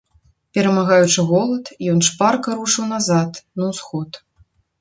Перамагаючы 0.57 1.25
голад, 1.31 1.65
ён 1.93 1.99
шпарка 2.09 2.57
рушыў 2.63 2.91
назад, 2.95 3.31
на 3.61 3.65
ўсход. 3.75 4.09